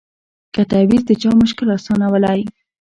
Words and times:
که 0.53 0.61
تعویذ 0.71 1.03
د 1.07 1.11
چا 1.21 1.31
مشکل 1.41 1.67
آسانولای 1.77 2.41